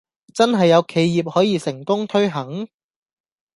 [0.33, 2.67] 真係有企業可以成功推行?